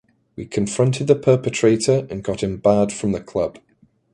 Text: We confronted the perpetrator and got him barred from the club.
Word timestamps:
We 0.35 0.47
confronted 0.47 1.05
the 1.05 1.13
perpetrator 1.13 2.07
and 2.09 2.23
got 2.23 2.41
him 2.41 2.57
barred 2.57 2.91
from 2.91 3.11
the 3.11 3.21
club. 3.21 3.59